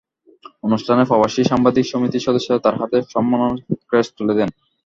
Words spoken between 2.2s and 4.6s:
সদস্যরা তাঁর হাতে সম্মাননা ক্রেস্ট তুলে দেন।